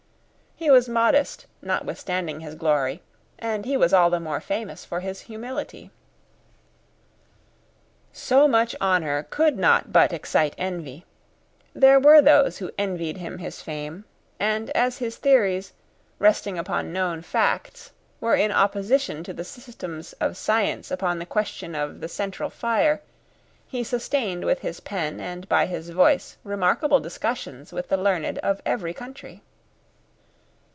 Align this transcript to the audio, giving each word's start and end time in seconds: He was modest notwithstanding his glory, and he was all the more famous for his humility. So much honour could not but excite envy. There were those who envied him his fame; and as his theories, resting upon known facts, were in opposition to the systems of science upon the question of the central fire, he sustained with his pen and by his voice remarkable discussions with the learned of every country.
He 0.57 0.69
was 0.69 0.87
modest 0.87 1.47
notwithstanding 1.63 2.41
his 2.41 2.53
glory, 2.53 3.01
and 3.39 3.65
he 3.65 3.75
was 3.75 3.93
all 3.93 4.11
the 4.11 4.19
more 4.19 4.39
famous 4.39 4.85
for 4.85 4.99
his 4.99 5.21
humility. 5.21 5.89
So 8.13 8.47
much 8.47 8.75
honour 8.79 9.25
could 9.31 9.57
not 9.57 9.91
but 9.91 10.13
excite 10.13 10.53
envy. 10.59 11.03
There 11.73 11.99
were 11.99 12.21
those 12.21 12.59
who 12.59 12.69
envied 12.77 13.17
him 13.17 13.39
his 13.39 13.59
fame; 13.59 14.05
and 14.39 14.69
as 14.75 14.99
his 14.99 15.15
theories, 15.17 15.73
resting 16.19 16.59
upon 16.59 16.93
known 16.93 17.23
facts, 17.23 17.89
were 18.19 18.35
in 18.35 18.51
opposition 18.51 19.23
to 19.23 19.33
the 19.33 19.43
systems 19.43 20.13
of 20.21 20.37
science 20.37 20.91
upon 20.91 21.17
the 21.17 21.25
question 21.25 21.73
of 21.73 22.01
the 22.01 22.07
central 22.07 22.51
fire, 22.51 23.01
he 23.65 23.83
sustained 23.83 24.45
with 24.45 24.59
his 24.59 24.79
pen 24.79 25.19
and 25.19 25.49
by 25.49 25.65
his 25.65 25.89
voice 25.89 26.37
remarkable 26.43 26.99
discussions 26.99 27.73
with 27.73 27.89
the 27.89 27.97
learned 27.97 28.37
of 28.39 28.61
every 28.63 28.93
country. 28.93 29.41